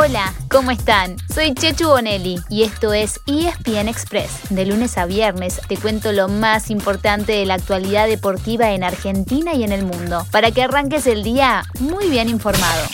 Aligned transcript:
Hola, 0.00 0.32
¿cómo 0.48 0.70
están? 0.70 1.16
Soy 1.34 1.54
Chechu 1.54 1.88
Bonelli 1.88 2.36
y 2.48 2.62
esto 2.62 2.92
es 2.92 3.18
ESPN 3.26 3.88
Express. 3.88 4.48
De 4.48 4.64
lunes 4.64 4.96
a 4.96 5.06
viernes 5.06 5.60
te 5.66 5.76
cuento 5.76 6.12
lo 6.12 6.28
más 6.28 6.70
importante 6.70 7.32
de 7.32 7.44
la 7.44 7.54
actualidad 7.54 8.06
deportiva 8.06 8.70
en 8.70 8.84
Argentina 8.84 9.54
y 9.54 9.64
en 9.64 9.72
el 9.72 9.84
mundo, 9.84 10.24
para 10.30 10.52
que 10.52 10.62
arranques 10.62 11.08
el 11.08 11.24
día 11.24 11.64
muy 11.80 12.08
bien 12.08 12.28
informado. 12.28 12.86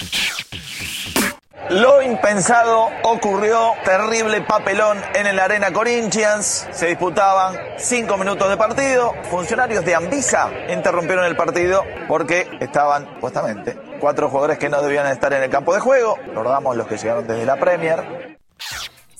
Lo 1.69 2.01
impensado 2.01 2.89
ocurrió, 3.03 3.73
terrible 3.85 4.41
papelón 4.41 4.99
en 5.15 5.27
el 5.27 5.39
Arena 5.39 5.73
Corinthians. 5.75 6.67
Se 6.71 6.87
disputaban 6.87 7.55
cinco 7.77 8.17
minutos 8.17 8.49
de 8.49 8.57
partido. 8.57 9.13
Funcionarios 9.31 9.85
de 9.85 9.95
Anvisa 9.95 10.51
interrumpieron 10.71 11.27
el 11.27 11.37
partido 11.37 11.85
porque 12.09 12.49
estaban, 12.61 13.07
supuestamente, 13.15 13.77
cuatro 14.01 14.29
jugadores 14.29 14.59
que 14.59 14.69
no 14.69 14.83
debían 14.83 15.07
estar 15.07 15.33
en 15.33 15.43
el 15.43 15.51
campo 15.51 15.75
de 15.75 15.81
juego. 15.81 16.17
Recordamos 16.27 16.77
los 16.77 16.87
que 16.87 16.97
llegaron 16.97 17.27
desde 17.27 17.47
la 17.47 17.57
Premier. 17.57 18.34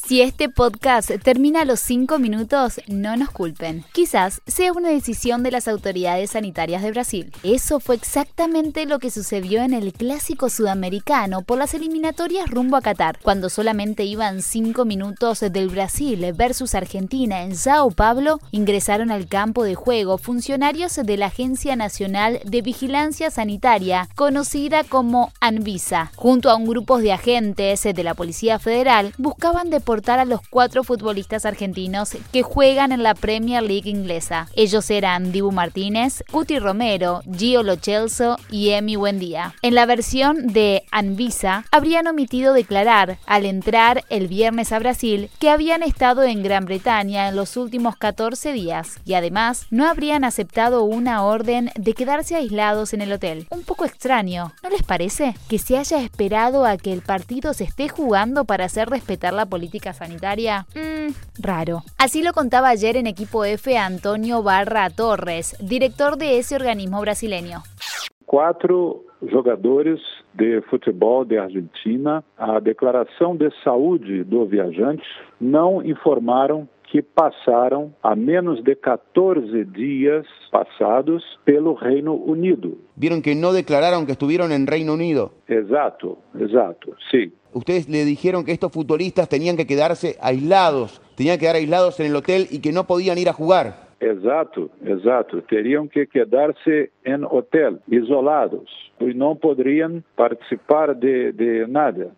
Si 0.07 0.21
este 0.21 0.51
podcast 0.51 1.11
termina 1.23 1.63
a 1.63 1.65
los 1.65 1.81
5 1.81 2.19
minutos, 2.19 2.79
no 2.89 3.17
nos 3.17 3.31
culpen. 3.31 3.87
Quizás 3.93 4.43
sea 4.47 4.71
una 4.75 4.91
decisión 4.91 5.43
de 5.43 5.51
las 5.51 5.67
autoridades 5.67 6.33
sanitarias 6.33 6.83
de 6.83 6.91
Brasil. 6.91 7.33
Eso 7.43 7.81
fue 7.81 7.95
exactamente 7.95 8.85
lo 8.85 8.99
que 8.99 9.11
sucedió 9.11 9.63
en 9.63 9.73
el 9.73 9.95
clásico 9.95 10.51
sudamericano 10.51 11.41
por 11.41 11.57
las 11.57 11.73
eliminatorias 11.73 12.51
rumbo 12.51 12.77
a 12.77 12.83
Qatar, 12.83 13.19
cuando 13.23 13.49
solamente 13.49 14.05
iban 14.05 14.43
5 14.43 14.85
minutos 14.85 15.41
del 15.41 15.71
Brasil 15.71 16.35
versus 16.37 16.75
Argentina 16.75 17.43
en 17.43 17.57
Sao 17.57 17.91
Paulo, 17.91 18.41
ingresaron 18.51 19.11
al 19.11 19.27
campo 19.27 19.65
de 19.65 19.75
juego 19.75 20.19
funcionarios 20.19 20.97
de 20.97 21.17
la 21.17 21.27
Agencia 21.27 21.77
Nacional 21.77 22.41
de 22.45 22.61
Vigilancia 22.61 23.31
Sanitaria, 23.31 24.11
conocida 24.17 24.85
como 24.85 25.33
Anvisa. 25.41 26.13
Junto 26.15 26.51
a 26.51 26.57
un 26.57 26.67
grupo 26.67 26.99
de 26.99 27.15
agentes 27.15 27.85
de 27.85 28.05
la 28.05 28.13
Policía 28.13 28.59
Federal, 28.59 29.15
buscaban 29.17 29.71
deportar 29.71 29.94
a 29.95 30.25
los 30.25 30.41
cuatro 30.51 30.83
futbolistas 30.83 31.47
argentinos 31.47 32.17
que 32.33 32.43
juegan 32.43 32.91
en 32.91 33.05
la 33.05 33.15
Premier 33.15 33.63
League 33.63 33.89
inglesa. 33.89 34.49
Ellos 34.57 34.91
eran 34.91 35.31
Dibu 35.31 35.53
Martínez, 35.53 36.25
Cuti 36.33 36.59
Romero, 36.59 37.23
Gio 37.33 37.63
Lochelso 37.63 38.37
y 38.51 38.71
Emi 38.71 38.97
Buendía. 38.97 39.55
En 39.63 39.77
la 39.77 39.87
versión 39.87 40.49
de 40.49 40.83
Anvisa, 40.91 41.65
habrían 41.71 42.09
omitido 42.09 42.55
declarar 42.55 43.19
al 43.25 43.47
entrar 43.47 44.05
el 44.09 44.27
viernes 44.27 44.73
a 44.73 44.81
Brasil 44.81 45.31
que 45.39 45.49
habían 45.49 45.85
estado 45.85 46.25
en 46.25 46.43
Gran 46.43 46.65
Bretaña 46.65 47.29
en 47.29 47.37
los 47.37 47.57
últimos 47.57 47.97
14 47.97 48.53
días 48.53 48.99
y 49.05 49.15
además 49.15 49.67
no 49.71 49.89
habrían 49.89 50.25
aceptado 50.25 50.83
una 50.83 51.23
orden 51.23 51.71
de 51.77 51.95
quedarse 51.95 52.35
aislados 52.35 52.95
en 52.95 53.01
el 53.01 53.13
hotel. 53.13 53.47
Un 53.51 53.63
poco 53.63 53.85
extraño, 53.85 54.53
¿no 54.61 54.71
les 54.71 54.83
parece? 54.83 55.37
Que 55.49 55.59
se 55.59 55.79
haya 55.79 56.01
esperado 56.01 56.67
a 56.67 56.77
que 56.79 56.93
el 56.93 57.01
partido 57.01 57.55
se 57.55 57.63
esté 57.63 57.89
jugando 57.89 58.45
para 58.45 58.65
hacer 58.65 58.89
respetar 58.91 59.33
la 59.33 59.47
política 59.47 59.84
sanitaria? 59.93 60.67
Mmm, 60.75 61.13
raro. 61.41 61.83
Así 61.99 62.23
lo 62.23 62.33
contaba 62.33 62.69
ayer 62.69 62.97
en 62.97 63.07
Equipo 63.07 63.45
F 63.45 63.77
Antonio 63.77 64.43
Barra 64.43 64.91
Torres, 64.91 65.57
director 65.61 66.17
de 66.17 66.39
ese 66.39 66.57
organismo 66.57 67.01
brasileño. 67.01 67.63
Cuatro 68.25 69.05
jogadores 69.31 70.01
de 70.33 70.63
futebol 70.63 71.27
de 71.27 71.39
Argentina, 71.39 72.25
a 72.37 72.59
declaração 72.61 73.37
de 73.37 73.51
saúde 73.63 74.25
do 74.25 74.47
viajante 74.47 75.05
não 75.41 75.85
informaram 75.85 76.69
que 76.95 77.03
passaram 77.03 77.93
a 78.03 78.15
menos 78.15 78.63
de 78.63 78.77
14 78.77 79.65
días 79.65 80.25
pasados 80.53 81.25
pelo 81.45 81.75
Reino 81.75 82.15
Unido. 82.15 82.79
Vieron 82.95 83.21
que 83.21 83.35
no 83.35 83.53
declararon 83.53 84.07
que 84.07 84.13
estuvieron 84.13 84.53
en 84.53 84.67
Reino 84.69 84.93
Unido. 84.95 85.33
Exato, 85.49 86.19
exato, 86.39 86.95
sí. 87.11 87.33
Ustedes 87.55 87.89
le 87.89 88.05
dijeron 88.05 88.45
que 88.45 88.53
estos 88.53 88.73
futbolistas 88.73 89.29
tenían 89.29 89.57
que 89.57 89.67
quedarse 89.67 90.17
aislados, 90.21 91.01
tenían 91.15 91.37
que 91.37 91.43
quedar 91.43 91.57
aislados 91.57 91.99
en 92.01 92.07
el 92.07 92.17
hotel 92.17 92.49
y 92.51 92.59
que 92.61 92.73
no 92.73 92.85
podían 92.85 93.17
ir 93.17 93.29
a 93.29 93.33
jugar. 93.33 93.85
Exato, 94.01 94.71
exato. 94.85 95.41
Teriam 95.43 95.89
que 95.89 96.07
quedarse 96.07 96.91
em 97.05 97.25
hotel, 97.25 97.79
isolados, 97.89 98.69
e 99.01 99.15
não 99.15 99.37
poderiam 99.37 100.03
participar 100.17 100.95
de, 100.95 101.33
de 101.33 101.67
nada. 101.69 102.11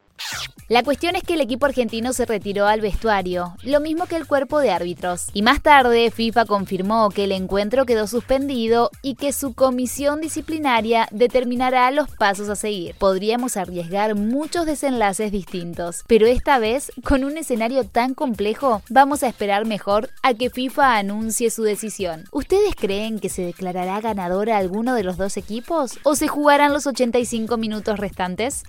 La 0.69 0.83
cuestión 0.83 1.15
es 1.15 1.23
que 1.23 1.35
el 1.35 1.41
equipo 1.41 1.67
argentino 1.67 2.13
se 2.13 2.27
retiró 2.27 2.67
al 2.67 2.81
vestuario, 2.81 3.55
lo 3.63 3.79
mismo 3.79 4.07
que 4.07 4.17
el 4.17 4.27
cuerpo 4.27 4.59
de 4.59 4.73
árbitros. 4.73 5.27
Y 5.33 5.43
más 5.43 5.63
tarde, 5.63 6.11
FIFA 6.11 6.45
confirmó 6.45 7.09
que 7.11 7.23
el 7.23 7.31
encuentro 7.31 7.87
quedó 7.87 8.09
suspendido 8.09 8.91
y 9.01 9.15
que 9.15 9.33
su 9.33 9.55
comisión 9.55 10.21
disciplinaria 10.21 11.07
determinará 11.13 11.89
los 11.93 12.11
pasos 12.11 12.49
a 12.49 12.57
seguir. 12.57 12.97
Podríamos 12.99 13.57
arriesgar 13.57 14.17
muchos 14.17 14.67
desenlaces 14.67 15.31
distintos, 15.31 16.03
pero 16.09 16.27
esta 16.27 16.59
vez, 16.59 16.91
con 17.05 17.23
un 17.23 17.39
escenario 17.39 17.85
tan 17.85 18.15
complejo, 18.15 18.83
vamos 18.91 19.23
a 19.23 19.29
esperar 19.29 19.67
mejor 19.67 20.11
a 20.25 20.35
que 20.35 20.51
FIFA 20.51 20.97
anuncie 20.97 21.51
su 21.51 21.63
decisión. 21.63 22.25
¿Ustedes 22.33 22.75
creen 22.75 23.21
que 23.21 23.29
se 23.29 23.43
declarará 23.43 24.01
ganadora 24.01 24.59
alguno 24.59 24.97
de 24.97 25.05
los 25.05 25.17
dos 25.17 25.37
equipos 25.37 26.01
o 26.03 26.17
se 26.17 26.27
jugarán 26.27 26.73
los 26.73 26.89
85 26.89 27.57
minutos 27.57 28.01
restantes? 28.01 28.65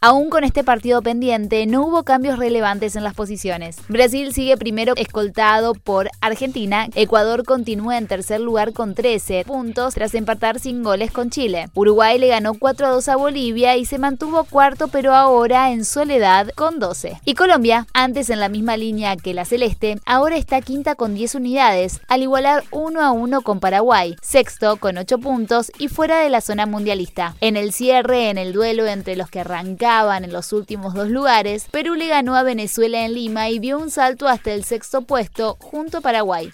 Aún 0.00 0.30
con 0.30 0.44
este 0.44 0.62
partido 0.62 1.02
pendiente, 1.02 1.31
no 1.32 1.86
hubo 1.86 2.02
cambios 2.02 2.38
relevantes 2.38 2.94
en 2.94 3.04
las 3.04 3.14
posiciones. 3.14 3.76
Brasil 3.88 4.34
sigue 4.34 4.58
primero 4.58 4.92
escoltado 4.96 5.72
por 5.72 6.10
Argentina, 6.20 6.88
Ecuador 6.94 7.44
continúa 7.44 7.96
en 7.96 8.06
tercer 8.06 8.38
lugar 8.40 8.74
con 8.74 8.94
13 8.94 9.44
puntos 9.46 9.94
tras 9.94 10.14
empatar 10.14 10.60
sin 10.60 10.82
goles 10.82 11.10
con 11.10 11.30
Chile. 11.30 11.68
Uruguay 11.74 12.18
le 12.18 12.28
ganó 12.28 12.52
4 12.52 12.86
a 12.86 12.90
2 12.90 13.08
a 13.08 13.16
Bolivia 13.16 13.76
y 13.76 13.86
se 13.86 13.98
mantuvo 13.98 14.44
cuarto 14.44 14.88
pero 14.88 15.14
ahora 15.14 15.72
en 15.72 15.86
soledad 15.86 16.50
con 16.54 16.78
12. 16.78 17.20
Y 17.24 17.32
Colombia, 17.32 17.86
antes 17.94 18.28
en 18.28 18.38
la 18.38 18.50
misma 18.50 18.76
línea 18.76 19.16
que 19.16 19.32
la 19.32 19.46
Celeste, 19.46 19.98
ahora 20.04 20.36
está 20.36 20.60
quinta 20.60 20.96
con 20.96 21.14
10 21.14 21.36
unidades, 21.36 22.00
al 22.08 22.22
igualar 22.22 22.64
1 22.72 23.00
a 23.00 23.10
1 23.10 23.40
con 23.40 23.58
Paraguay, 23.58 24.16
sexto 24.20 24.76
con 24.76 24.98
8 24.98 25.16
puntos 25.16 25.72
y 25.78 25.88
fuera 25.88 26.20
de 26.20 26.28
la 26.28 26.42
zona 26.42 26.66
mundialista. 26.66 27.36
En 27.40 27.56
el 27.56 27.72
cierre, 27.72 28.28
en 28.28 28.36
el 28.36 28.52
duelo 28.52 28.86
entre 28.86 29.16
los 29.16 29.30
que 29.30 29.40
arrancaban 29.40 30.24
en 30.24 30.32
los 30.34 30.52
últimos 30.52 30.92
dos 30.92 31.08
lugares, 31.08 31.21
Perú 31.70 31.94
le 31.94 32.08
ganó 32.08 32.34
a 32.34 32.42
Venezuela 32.42 33.04
en 33.04 33.14
Lima 33.14 33.48
y 33.48 33.58
vio 33.58 33.78
un 33.78 33.90
salto 33.90 34.26
hasta 34.26 34.52
el 34.52 34.64
sexto 34.64 35.02
puesto 35.02 35.56
junto 35.60 35.98
a 35.98 36.00
Paraguay. 36.00 36.50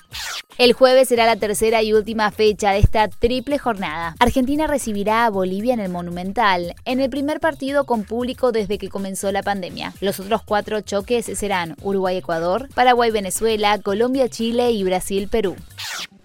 El 0.58 0.72
jueves 0.72 1.08
será 1.08 1.24
la 1.24 1.36
tercera 1.36 1.82
y 1.82 1.92
última 1.92 2.30
fecha 2.30 2.72
de 2.72 2.80
esta 2.80 3.08
triple 3.08 3.58
jornada. 3.58 4.14
Argentina 4.18 4.66
recibirá 4.66 5.24
a 5.24 5.30
Bolivia 5.30 5.72
en 5.72 5.80
el 5.80 5.88
Monumental, 5.88 6.74
en 6.84 7.00
el 7.00 7.08
primer 7.08 7.40
partido 7.40 7.84
con 7.84 8.04
público 8.04 8.52
desde 8.52 8.76
que 8.76 8.88
comenzó 8.88 9.30
la 9.32 9.42
pandemia. 9.42 9.94
Los 10.00 10.20
otros 10.20 10.42
cuatro 10.42 10.80
choques 10.80 11.26
serán 11.26 11.76
Uruguay-Ecuador, 11.82 12.68
Paraguay-Venezuela, 12.74 13.78
Colombia-Chile 13.78 14.72
y 14.72 14.84
Brasil-Perú. 14.84 15.56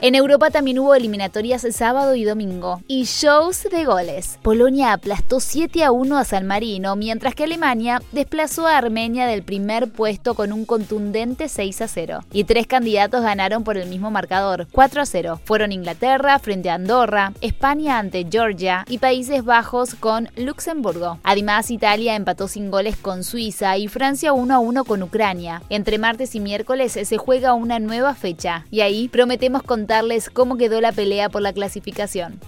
En 0.05 0.15
Europa 0.15 0.51
también 0.51 0.79
hubo 0.79 0.95
eliminatorias 0.95 1.65
sábado 1.71 2.13
y 2.13 2.25
domingo 2.25 2.81
y 2.89 3.05
shows 3.05 3.63
de 3.71 3.85
goles. 3.85 4.37
Polonia 4.41 4.91
aplastó 4.91 5.39
7 5.39 5.81
a 5.81 5.93
1 5.93 6.17
a 6.17 6.25
San 6.25 6.45
Marino, 6.45 6.97
mientras 6.97 7.35
que 7.35 7.45
Alemania 7.45 8.01
desplazó 8.11 8.67
a 8.67 8.77
Armenia 8.77 9.27
del 9.27 9.43
primer 9.43 9.89
puesto 9.93 10.33
con 10.33 10.51
un 10.51 10.65
contundente 10.65 11.47
6 11.47 11.83
a 11.83 11.87
0. 11.87 12.19
Y 12.33 12.43
tres 12.43 12.67
candidatos 12.67 13.21
ganaron 13.21 13.63
por 13.63 13.77
el 13.77 13.87
mismo 13.87 14.11
marcador, 14.11 14.67
4 14.73 15.03
a 15.03 15.05
0. 15.05 15.39
Fueron 15.45 15.71
Inglaterra 15.71 16.37
frente 16.37 16.69
a 16.69 16.73
Andorra, 16.73 17.31
España 17.39 17.97
ante 17.97 18.27
Georgia 18.29 18.83
y 18.89 18.97
Países 18.97 19.45
Bajos 19.45 19.95
con 19.95 20.27
Luxemburgo. 20.35 21.19
Además, 21.23 21.71
Italia 21.71 22.17
empató 22.17 22.49
sin 22.49 22.71
goles 22.71 22.97
con 22.97 23.23
Suiza 23.23 23.77
y 23.77 23.87
Francia 23.87 24.33
1 24.33 24.53
a 24.53 24.59
1 24.59 24.83
con 24.83 25.01
Ucrania. 25.01 25.61
Entre 25.69 25.97
martes 25.97 26.35
y 26.35 26.41
miércoles 26.41 26.91
se 26.91 27.17
juega 27.17 27.53
una 27.53 27.79
nueva 27.79 28.15
fecha 28.15 28.65
y 28.69 28.81
ahí 28.81 29.07
prometemos 29.07 29.63
contar 29.63 29.92
cómo 30.33 30.57
quedó 30.57 30.81
la 30.81 30.91
pelea 30.91 31.29
por 31.29 31.43
la 31.43 31.53
clasificación. 31.53 32.39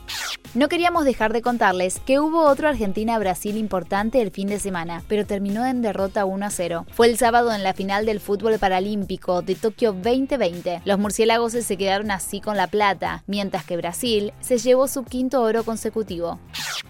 No 0.56 0.68
queríamos 0.68 1.06
dejar 1.06 1.32
de 1.32 1.42
contarles 1.42 2.00
que 2.00 2.20
hubo 2.20 2.46
otro 2.46 2.70
Argentina-Brasil 2.70 3.58
importante 3.58 4.22
el 4.22 4.32
fin 4.32 4.48
de 4.48 4.58
semana, 4.58 5.04
pero 5.08 5.26
terminó 5.26 5.66
en 5.66 5.82
derrota 5.82 6.26
1 6.26 6.46
a 6.46 6.50
0. 6.50 6.86
Fue 6.92 7.08
el 7.08 7.18
sábado 7.18 7.54
en 7.54 7.62
la 7.62 7.74
final 7.74 8.06
del 8.06 8.20
fútbol 8.20 8.58
paralímpico 8.58 9.42
de 9.42 9.56
Tokio 9.56 9.94
2020. 9.94 10.82
Los 10.86 10.98
murciélagos 10.98 11.52
se 11.52 11.78
quedaron 11.78 12.10
así 12.10 12.42
con 12.42 12.58
la 12.58 12.68
plata, 12.68 13.24
mientras 13.28 13.64
que 13.66 13.78
Brasil 13.78 14.34
se 14.40 14.58
llevó 14.58 14.88
su 14.88 15.04
quinto 15.04 15.42
oro 15.42 15.64
consecutivo. 15.64 16.40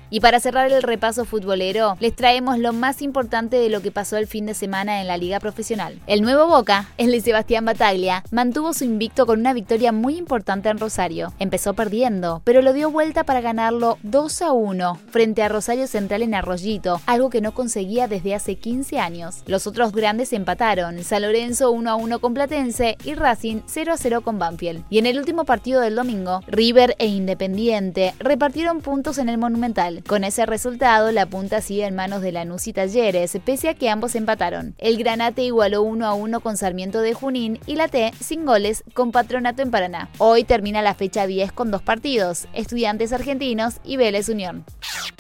Y 0.10 0.20
para 0.20 0.40
cerrar 0.40 0.72
el 0.72 0.84
repaso 0.84 1.26
futbolero, 1.26 1.98
les 2.00 2.16
traemos 2.16 2.60
lo 2.60 2.74
más 2.74 3.02
importante 3.02 3.58
de 3.58 3.70
lo 3.70 3.82
que 3.82 3.92
pasó 3.92 4.18
el 4.18 4.28
fin 4.28 4.46
de 4.46 4.54
semana 4.54 5.02
en 5.02 5.08
la 5.08 5.18
liga 5.18 5.40
profesional. 5.40 6.00
El 6.08 6.22
nuevo 6.22 6.48
Boca, 6.48 6.90
el 6.98 7.12
de 7.12 7.22
Sebastián 7.22 7.66
Bataglia, 7.66 8.24
mantuvo 8.32 8.74
su 8.74 8.84
invicto 8.84 9.26
con 9.26 9.40
una 9.40 9.54
victoria 9.54 9.92
muy 9.92 10.18
importante 10.18 10.70
en 10.70 10.78
Rosario. 10.78 11.34
Empezó 11.40 11.74
perdiendo, 11.74 12.42
pero 12.44 12.62
lo 12.62 12.74
dio 12.74 12.92
vuelta 12.92 13.24
para 13.24 13.42
ganarlo 13.42 13.98
2 14.04 14.42
a 14.44 14.52
1 14.52 15.00
frente 15.10 15.44
a 15.44 15.50
Rosario 15.50 15.88
Central 15.88 16.22
en 16.22 16.36
Arroyito, 16.36 17.02
algo 17.06 17.30
que 17.30 17.42
no 17.42 17.54
conseguía 17.54 18.08
desde 18.08 18.36
hace 18.36 18.56
15 18.56 19.00
años. 19.00 19.44
Los 19.48 19.68
otros 19.68 19.92
grandes 19.92 20.34
empataron, 20.34 21.04
San 21.04 21.24
Lorenzo 21.24 21.72
1 21.72 21.90
a 21.90 21.96
1 21.96 22.20
con 22.20 22.34
Platense 22.34 22.98
y 23.04 23.16
Racing 23.16 23.62
0 23.66 23.94
a 23.94 23.98
0 23.98 24.22
con 24.22 24.40
Banfield. 24.40 24.84
Y 24.90 25.00
en 25.00 25.06
el 25.06 25.18
último 25.18 25.46
partido 25.46 25.82
del 25.82 25.96
domingo, 25.96 26.42
River 26.48 26.96
e 27.00 27.08
Independiente 27.08 28.14
repartieron 28.20 28.82
puntos 28.82 29.18
en 29.18 29.30
el 29.30 29.38
Monumental. 29.38 29.95
Con 30.04 30.24
ese 30.24 30.46
resultado, 30.46 31.12
la 31.12 31.26
punta 31.26 31.62
sigue 31.62 31.86
en 31.86 31.96
manos 31.96 32.22
de 32.22 32.32
Lanús 32.32 32.68
y 32.68 32.74
Talleres, 32.74 33.38
pese 33.46 33.70
a 33.70 33.74
que 33.74 33.90
ambos 33.90 34.16
empataron. 34.16 34.76
El 34.78 34.98
Granate 34.98 35.44
igualó 35.44 35.82
1 35.84 36.06
a 36.06 36.14
1 36.14 36.40
con 36.40 36.58
Sarmiento 36.58 37.02
de 37.02 37.14
Junín 37.14 37.60
y 37.66 37.76
la 37.76 37.88
T 37.88 38.12
sin 38.20 38.46
goles 38.46 38.84
con 38.94 39.12
Patronato 39.12 39.62
en 39.62 39.72
Paraná. 39.72 40.10
Hoy 40.18 40.44
termina 40.44 40.82
la 40.82 40.96
fecha 40.96 41.28
10 41.28 41.52
con 41.52 41.72
dos 41.72 41.82
partidos, 41.82 42.48
Estudiantes 42.54 43.14
Argentinos 43.14 43.76
y 43.84 43.98
Vélez 43.98 44.30
Unión. 44.30 44.66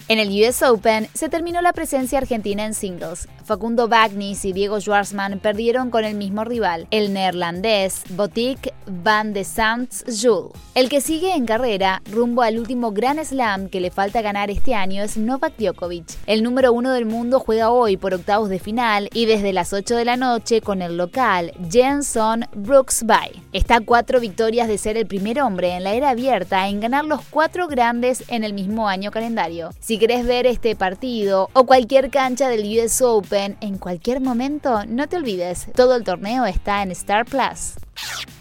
En 0.08 0.20
el 0.20 0.30
US 0.30 0.62
Open 0.64 1.08
se 1.14 1.30
terminó 1.30 1.62
la 1.62 1.74
presencia 1.74 2.20
argentina 2.20 2.66
en 2.66 2.74
singles. 2.74 3.28
Facundo 3.44 3.88
Bagnis 3.88 4.46
y 4.46 4.54
Diego 4.54 4.80
Schwartzman 4.80 5.40
perdieron 5.40 5.92
con 5.92 6.04
el 6.04 6.16
mismo 6.16 6.44
rival, 6.44 6.88
el 6.90 7.14
neerlandés 7.14 8.04
Botik 8.10 8.74
van 8.88 9.34
de 9.34 9.44
Sands-Jules. 9.44 10.54
El 10.74 10.90
que 10.90 11.02
sigue 11.02 11.36
en 11.36 11.46
carrera 11.46 12.02
rumbo 12.12 12.42
al 12.42 12.58
último 12.58 12.92
Grand 12.92 13.24
Slam 13.24 13.70
que 13.70 13.80
le 13.80 13.92
falta 13.92 14.22
ganar 14.22 14.50
este 14.50 14.65
año 14.74 15.04
es 15.04 15.18
Novak 15.18 15.58
Djokovic. 15.58 16.18
El 16.26 16.42
número 16.42 16.74
uno 16.74 16.92
del 16.92 17.06
mundo 17.06 17.40
juega 17.40 17.70
hoy 17.70 17.98
por 17.98 18.14
octavos 18.14 18.50
de 18.50 18.60
final 18.60 19.10
y 19.14 19.26
desde 19.26 19.54
las 19.54 19.74
8 19.74 19.96
de 19.96 20.06
la 20.06 20.18
noche 20.18 20.62
con 20.62 20.82
el 20.82 20.98
local 20.98 21.52
Jenson 21.70 22.46
Brooks 22.56 23.04
Bay. 23.06 23.44
Está 23.54 23.76
a 23.76 23.82
cuatro 23.82 24.20
victorias 24.20 24.68
de 24.68 24.78
ser 24.78 24.98
el 24.98 25.06
primer 25.06 25.42
hombre 25.42 25.76
en 25.76 25.84
la 25.84 25.94
era 25.94 26.10
abierta 26.10 26.68
en 26.68 26.80
ganar 26.80 27.06
los 27.06 27.22
cuatro 27.30 27.68
grandes 27.68 28.24
en 28.30 28.44
el 28.44 28.54
mismo 28.54 28.88
año 28.88 29.12
calendario. 29.12 29.70
Si 29.80 30.00
querés 30.00 30.26
ver 30.26 30.48
este 30.48 30.76
partido 30.76 31.50
o 31.54 31.66
cualquier 31.66 32.10
cancha 32.10 32.50
del 32.50 32.66
US 32.80 33.02
Open 33.02 33.58
en 33.62 33.78
cualquier 33.78 34.22
momento, 34.22 34.86
no 34.88 35.08
te 35.08 35.18
olvides, 35.18 35.68
todo 35.76 35.96
el 35.96 36.04
torneo 36.04 36.46
está 36.46 36.82
en 36.82 36.92
Star 36.92 37.26
Plus. 37.26 37.74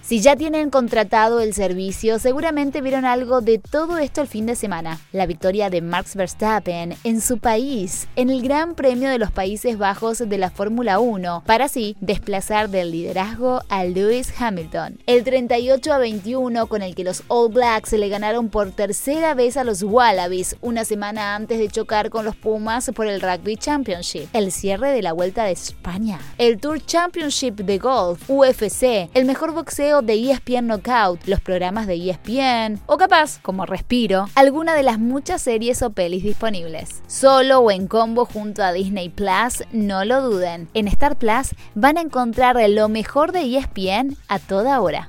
Si 0.06 0.20
ya 0.20 0.36
tienen 0.36 0.68
contratado 0.68 1.40
el 1.40 1.54
servicio, 1.54 2.18
seguramente 2.18 2.82
vieron 2.82 3.06
algo 3.06 3.40
de 3.40 3.58
todo 3.58 3.96
esto 3.96 4.20
el 4.20 4.28
fin 4.28 4.44
de 4.44 4.54
semana. 4.54 5.00
La 5.12 5.24
victoria 5.24 5.70
de 5.70 5.80
Max 5.80 6.14
Verstappen 6.14 6.94
en 7.04 7.22
su 7.22 7.38
país, 7.38 8.06
en 8.14 8.28
el 8.28 8.42
Gran 8.42 8.74
Premio 8.74 9.08
de 9.08 9.18
los 9.18 9.30
Países 9.30 9.78
Bajos 9.78 10.18
de 10.18 10.36
la 10.36 10.50
Fórmula 10.50 10.98
1, 10.98 11.44
para 11.46 11.64
así 11.64 11.96
desplazar 12.02 12.68
del 12.68 12.90
liderazgo 12.90 13.62
a 13.70 13.84
Lewis 13.84 14.30
Hamilton. 14.38 14.98
El 15.06 15.24
38 15.24 15.94
a 15.94 15.96
21 15.96 16.66
con 16.66 16.82
el 16.82 16.94
que 16.94 17.04
los 17.04 17.22
All 17.28 17.50
Blacks 17.50 17.92
le 17.94 18.10
ganaron 18.10 18.50
por 18.50 18.72
tercera 18.72 19.32
vez 19.32 19.56
a 19.56 19.64
los 19.64 19.82
Wallabies 19.82 20.56
una 20.60 20.84
semana 20.84 21.34
antes 21.34 21.58
de 21.58 21.68
chocar 21.68 22.10
con 22.10 22.26
los 22.26 22.36
Pumas 22.36 22.90
por 22.94 23.06
el 23.06 23.22
Rugby 23.22 23.56
Championship. 23.56 24.28
El 24.34 24.52
cierre 24.52 24.90
de 24.90 25.00
la 25.00 25.14
Vuelta 25.14 25.44
de 25.44 25.52
España. 25.52 26.20
El 26.36 26.58
Tour 26.58 26.84
Championship 26.84 27.54
de 27.54 27.78
Golf, 27.78 28.28
UFC, 28.28 29.08
el 29.14 29.24
mejor 29.24 29.52
boxeo 29.52 29.93
de 30.02 30.30
ESPN 30.30 30.66
Knockout, 30.66 31.26
los 31.26 31.40
programas 31.40 31.86
de 31.86 31.94
ESPN 31.94 32.80
o 32.86 32.96
capaz, 32.96 33.38
como 33.40 33.66
Respiro, 33.66 34.26
alguna 34.34 34.74
de 34.74 34.82
las 34.82 34.98
muchas 34.98 35.42
series 35.42 35.82
o 35.82 35.90
pelis 35.90 36.22
disponibles. 36.22 37.02
Solo 37.06 37.60
o 37.60 37.70
en 37.70 37.86
combo 37.86 38.24
junto 38.24 38.62
a 38.62 38.72
Disney 38.72 39.08
Plus, 39.08 39.64
no 39.72 40.04
lo 40.04 40.22
duden. 40.22 40.68
En 40.74 40.88
Star 40.88 41.16
Plus 41.16 41.54
van 41.74 41.98
a 41.98 42.02
encontrar 42.02 42.56
lo 42.68 42.88
mejor 42.88 43.32
de 43.32 43.56
ESPN 43.56 44.16
a 44.28 44.38
toda 44.38 44.80
hora. 44.80 45.08